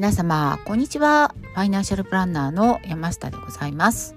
[0.00, 1.34] 皆様こんにちは。
[1.52, 4.14] ファイナンシャルプランナーの山下でございます、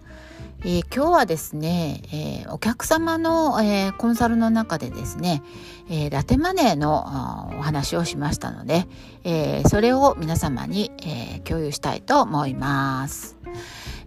[0.61, 2.01] えー、今日はですね、
[2.45, 5.43] えー、お客様の、えー、コンサルの中でですね、
[5.89, 8.87] えラテマネーのお話をしましたので、
[9.25, 13.35] えそれを皆様に、え共有したいと思います、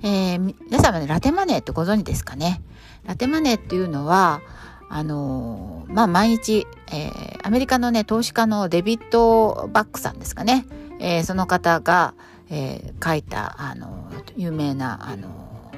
[0.02, 2.62] え皆様ねラテマネーってご存知ですかね？
[3.04, 4.40] ラテマネーっていうのは
[4.88, 7.10] あのまあ毎日、え
[7.42, 10.64] アメリカのね投資家のデビッド・バックさんですかね？
[10.98, 12.14] えー、その方が、
[12.50, 15.72] えー、書いたあの有名なあの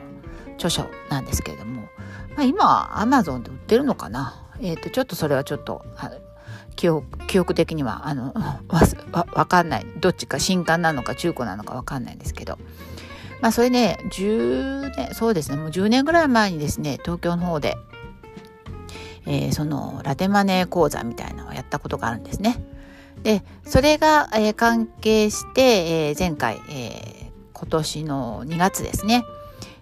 [0.55, 1.83] 著書なんですけれども、
[2.37, 5.85] まあ、今アマゾンで売ってるのかな、えーと、ちょっとそれはちょっと
[6.77, 8.35] 記憶記憶的にはあの
[9.13, 12.59] わわかんないどっちか新刊なのか中古なのかわかんないんですけど。
[13.41, 17.77] まあそれね10年そうですねもう10年ぐらい前にですね東京の方で、
[19.27, 22.61] えー、そのラテマネー講座みたいなのをやったことがあるんですね。
[23.23, 29.25] でそれが、えー、関係して、えー、前回、えー、今年の2月ですね、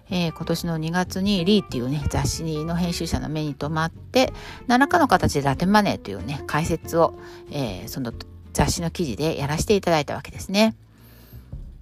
[0.09, 4.33] えー、今年の2月にリーっていうね雑誌の編集者の目に留まって
[4.67, 7.13] 何らかの形でラテンマネーというね解説を、
[7.51, 8.13] えー、その
[8.53, 10.75] 雑誌の記事でやらせていただいたわけですね。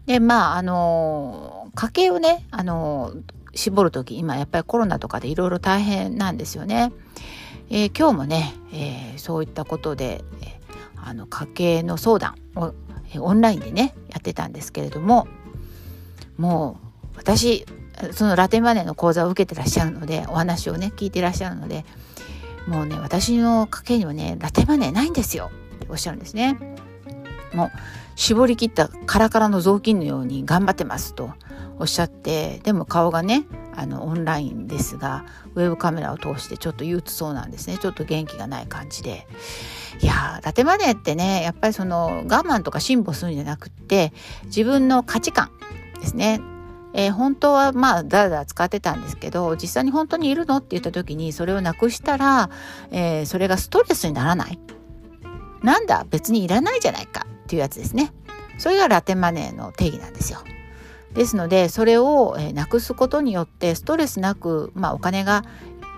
[0.06, 3.14] でまああの家計をねあの
[3.56, 6.92] 絞る時今やっぱりコロナとかでいろいろ大変なんですよね。
[7.70, 10.24] えー、今日もね、え、そういったことで、
[11.06, 12.74] あの家計の相談を
[13.20, 15.28] オンラインでねやってたんですけれども
[16.38, 16.78] も
[17.14, 17.66] う私
[18.12, 21.86] そのラテンマネーの講座を受けてらっしゃるのでお話をね聞いてらっしゃるので
[22.68, 26.58] もうね私の家計にはねラテンマネーないんですよっておっしゃるんですね。
[27.54, 27.72] もう
[28.16, 31.34] 絞り切ったカラカラの雑巾のように頑張ってますと
[31.80, 33.46] おっしゃってでも顔がね
[33.76, 37.78] あのオンラインですがウェブカメラを通してちょっと憂鬱そうなんですね。
[37.78, 39.28] ちょっと元気がない感じで。
[40.02, 44.14] いやラテマネーってねやっぱりその我慢とか辛抱するんじゃなくって
[44.46, 45.52] 自分の価値観
[46.00, 46.42] ですね。
[46.98, 52.50] えー、本当はまあだらだら使ってたんですけど実際に本当にいるのって言った時にそれをなくしたら、
[52.92, 54.60] えー、それがストレスにならない。
[55.62, 58.14] なんだ別にいらないじゃないかっていうやつですね。
[58.58, 60.40] それがラテマネーの定義なんですよ。
[61.16, 65.44] ですのでそれを、なくすことによってストレスなく、まあ、お金が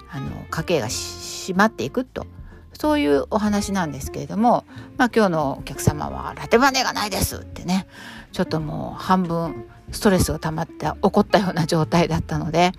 [0.09, 2.25] あの家計が閉まっていくと
[2.73, 4.63] そういうお話なんですけれども、
[4.97, 7.87] まあ、今日のお客様は「ラテマネがないです」ってね
[8.31, 12.73] ちょっともう半分ストレスが溜まって怒ったような状態だったので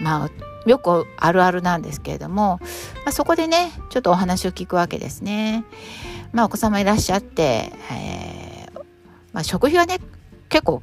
[0.00, 0.30] まあ
[0.68, 2.60] よくあるあるなんですけれども、
[2.96, 5.64] まあ、そこでねちょっとお話を聞くわけですね。
[6.32, 8.78] まあ、お子様いらっしゃって、えー
[9.32, 9.98] まあ、食費はね
[10.48, 10.82] 結構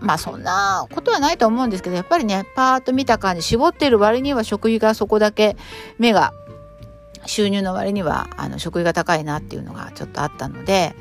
[0.00, 5.56] まあそんなことはないと思うんですけどやっぱりねパーッと見た感じ絞ってる割には食費がそこだけ
[5.98, 6.32] 目が
[7.26, 10.94] 収入の割にはあの食費が高いなっていうのがちょっとあったので、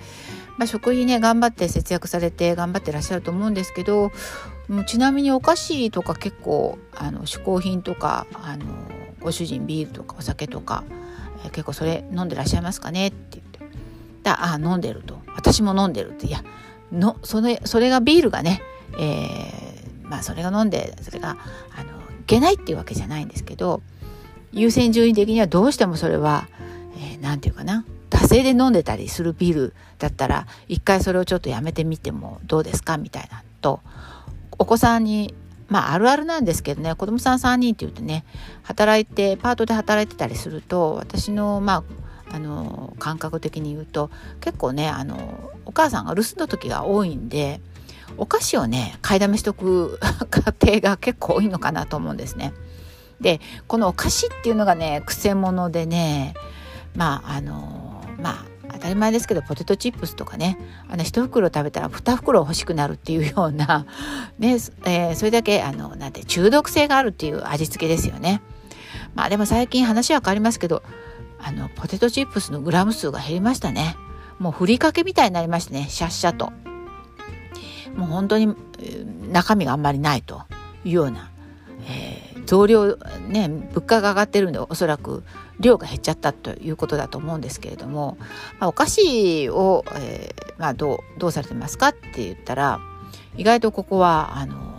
[0.58, 4.12] まあ、食費ね頑張って節約されて頑張ってらっしゃると思うんですけど
[4.68, 8.66] もうちなみにお菓子とか結構あの嗜好品とかあの
[9.26, 10.84] ご主人ビールとかお酒とか、
[11.44, 13.60] え、結構それ飲んでらっしゃいますかねって言って。
[14.22, 15.20] だあ飲んでると。
[15.36, 16.28] 私も飲んでるって。
[16.28, 16.44] いや
[16.96, 18.62] のそれそれがビールがね、
[18.98, 21.38] えー、まあそれが飲んでそれが
[21.76, 21.92] あの
[22.22, 23.82] いけないっていうわけじゃないんですけど
[24.52, 26.48] 優先順位的にはどうしてもそれは
[27.22, 33.82] 何、えー、て言うかな惰性で飲んでたりするビールだったら一回それをちょっとやめてみてもどうですかみたいなと
[34.58, 35.34] お子さんに
[35.68, 38.24] まああるあるなんですけどね子供さん3人って言うとね
[38.64, 41.84] 働いてパートで働いてたりすると私のまあ
[42.32, 44.10] あの感覚的に言うと
[44.42, 47.62] 結構ねあのお母さんが留守の時が多いんで
[48.18, 50.00] お菓子をね買いだめしとく
[50.62, 52.54] 家庭が結構多いのかなと思うんですね。
[53.22, 56.34] でこのお菓子っていうのがねくせ者でね
[56.96, 60.58] まああのまあ当たり前ですけどポテトチップスとかね
[60.90, 63.86] あの1袋食べたら2袋欲しくなるっていうような、
[64.38, 68.42] ねえー、それだけあのなんて中毒性があるっていう味付けですよね。
[69.14, 70.84] まあでも最近話は変わりますけど
[71.46, 73.96] あのポテトチップスのグラム数が減りましたね。
[74.40, 76.52] もうふりかけみたいになりましたねシャッシャと。
[77.96, 78.54] もう本当に
[79.32, 80.42] 中身があんまりないと
[80.84, 81.32] いうような
[81.88, 82.98] えー、増量
[83.28, 85.24] ね物価が上がってるんでおそらく
[85.60, 88.18] 量が減っちゃったということだと思うんですけれども、
[88.60, 92.80] まあ、お菓子を、えー、まあ、どうどうされてますかって言ったら
[93.38, 94.75] 意外とここはあの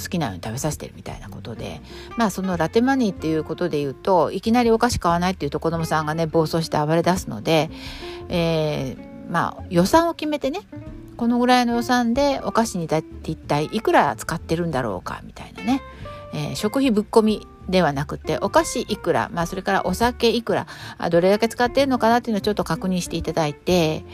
[0.00, 1.80] 好きなように食べさせてるみたいなことで。
[2.16, 7.70] まあそのラテマニーっていうことで言うといきなりお菓子買わないっていうと子供さんがね暴走して暴れ出すので、
[8.28, 10.60] えー、まあ予算を決めてね
[11.16, 15.82] このぐらいの予算でお菓子に一体いくら使ってるんだろうかみたいなね。
[16.34, 20.66] えー、食費ぶっ込みではなくてお菓子いくら、まあ、それからお酒いくら
[21.10, 24.04] どれだけ使ってるのかなっていうのをちょっと確認していただいて、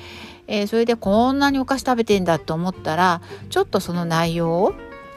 [0.47, 3.21] えー、それでこんなにお菓子食べてんだと思ったら
[3.51, 4.75] ちょっとその内容を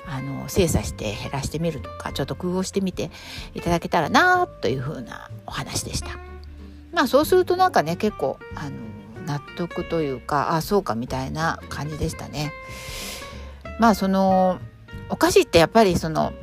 [0.08, 3.10] あの精査して減らしてみるとかちょっと工夫してみて
[3.54, 6.10] いただけたらなというふうなお話でした。
[6.92, 8.76] まあそうするとなんかね結構あの
[9.26, 12.54] 納得というかあそうかみたいな感じでしたね。
[13.80, 14.60] まあその
[15.10, 16.34] お菓子ってやっぱりその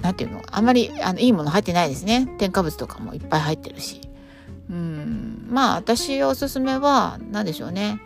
[0.00, 4.00] 何て言うのあんまりあのいいもの入ってないですね添加物とかもいっぱい入ってるし
[4.70, 8.00] うんまあ私おすすめは何でしょうね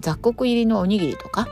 [0.00, 1.48] 雑穀入りのおにぎりとか、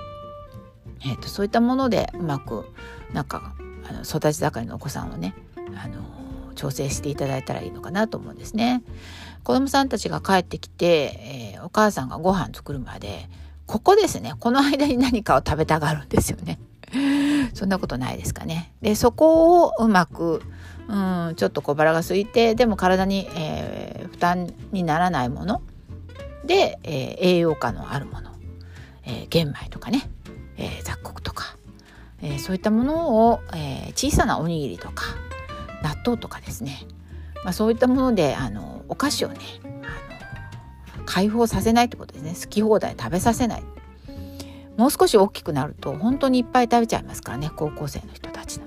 [1.02, 2.66] えーと、そういったものでうまく
[3.12, 3.54] なんか
[3.88, 5.34] あの育ち盛りのお子さんをね
[5.76, 8.82] あの調整していただいたらいいのかなと思うんですね。
[9.44, 13.28] 子供さんたちが帰ってきて、えー、お母さんがご飯作るまで
[13.66, 16.58] ここですねこの間に何かを食べたがるんですよね。
[17.54, 18.72] そんなことないですかね。
[18.82, 20.42] でそこをうまく
[20.88, 25.62] うんちょっと小腹が空いてでも体に、えー、負担にならないもの
[26.44, 28.30] で、えー、栄養価のあるもの、
[29.04, 30.10] えー、玄米とかね、
[30.58, 31.56] えー、雑穀とか、
[32.20, 35.04] えー、そういったものを、えー、小さなおにぎりとか
[35.82, 36.80] 納豆とかですね、
[37.44, 42.34] まあ、そういったものであのお菓子をねあの解放させないってことですね。
[42.38, 43.62] 好き放題食べさせない。
[44.76, 48.66] もう少し大きくなると本当にいっぱい食べちゃいますからね高校生の人たちの。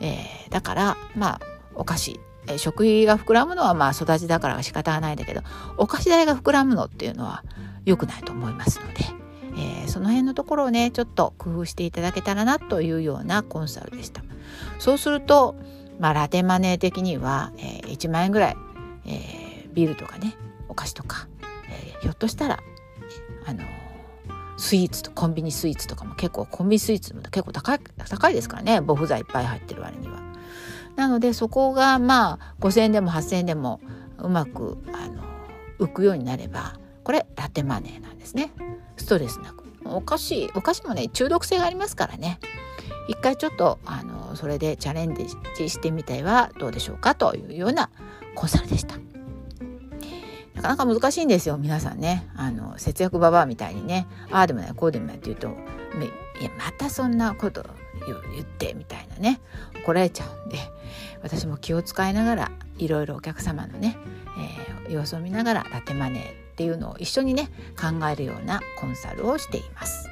[0.00, 1.40] えー、だからまあ
[1.74, 2.20] お菓子
[2.56, 5.40] 食費が膨らむのはまあ育ちだから仕方がないんだけど
[5.78, 7.42] お菓子代が膨らむのっていうのは
[7.84, 9.23] 良くないと思いますので、
[9.56, 14.22] えー、その辺のところをねちょっと工夫していただけたらなというようなコンサルでした。
[14.78, 15.54] そうすると、
[15.98, 18.56] まあ、ラテマネー的には、えー、1万円ぐらい、
[19.06, 20.36] えー、ビールとかね
[20.68, 21.28] お菓子とか、
[21.68, 22.60] えー、ひょっとしたら
[23.46, 23.62] あの
[24.56, 28.80] スイーツとコンビニスイーツとかも結構コンビニスイーツも結構高い高いですからね。
[28.80, 30.22] 防腐剤いっぱい入ってる割には。
[30.96, 33.80] なのでそこがまあ5,000円でも8,000円でも
[34.18, 35.22] うまくあの
[35.80, 38.52] 浮くようになればこれラテマネーなんですね。
[38.96, 39.64] ストレスなく。
[39.84, 42.40] お菓子お菓子もね中毒性がありますからね。
[43.06, 45.28] 一回ちょっとあのそれでチャレンジ
[45.68, 47.90] してみてはどうでしょうかというような
[48.34, 48.96] コンサルでした。
[50.54, 52.26] なかなか難しいんですよ皆さんね。
[52.34, 54.06] あの節約ババアみたいにね。
[54.30, 55.48] ああでもないこうでもないって言うと
[56.40, 57.64] いやまたそんなこと
[58.34, 59.40] 言ってみたいなね。
[59.82, 60.58] 怒られちゃうんで
[61.22, 63.98] 私も気を使いながらいろいろお客様のね、
[64.86, 70.08] えー、様子を見ながらラテマネーっていうのを一緒にね考えるようなコンサルをしています。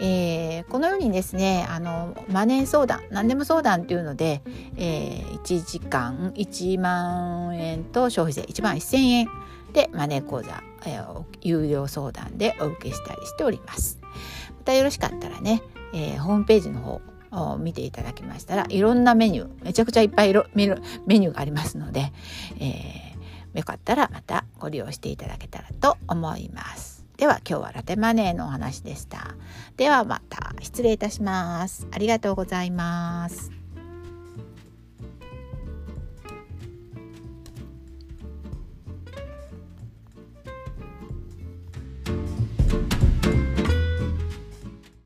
[0.00, 4.42] えー、このようにですねあのマネー相談何でも相談っていうので、
[4.76, 9.28] えー、1時間1万円と消費税1万1,000円
[9.72, 13.98] でマネー講座、えー、有料相談でお受けしたりしております。
[14.02, 15.62] またよろしかったらね、
[15.94, 17.00] えー、ホームページの方
[17.30, 22.12] を見ていただきましたらいろんなメニューめちゃくちゃいっぱいメニューがありますので、
[22.60, 23.07] えー、
[23.54, 27.04] よかったらまたご利用していただけたらと思います。
[27.16, 29.34] では今日はラテマネーのお話でした。
[29.76, 31.88] ではまた失礼いたします。
[31.90, 33.57] ありがとうございます。